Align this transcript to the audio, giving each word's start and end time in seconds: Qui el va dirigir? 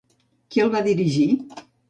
Qui 0.55 0.63
el 0.63 0.71
va 0.77 0.81
dirigir? 0.89 1.29